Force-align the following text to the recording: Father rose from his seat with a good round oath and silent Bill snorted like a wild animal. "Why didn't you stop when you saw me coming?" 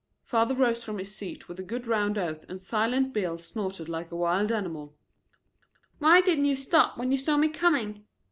Father 0.23 0.55
rose 0.55 0.83
from 0.83 0.97
his 0.97 1.13
seat 1.15 1.47
with 1.47 1.59
a 1.59 1.61
good 1.61 1.85
round 1.85 2.17
oath 2.17 2.43
and 2.49 2.59
silent 2.63 3.13
Bill 3.13 3.37
snorted 3.37 3.87
like 3.87 4.09
a 4.09 4.15
wild 4.15 4.51
animal. 4.51 4.95
"Why 5.99 6.21
didn't 6.21 6.45
you 6.45 6.55
stop 6.55 6.97
when 6.97 7.11
you 7.11 7.19
saw 7.19 7.37
me 7.37 7.49
coming?" 7.49 8.03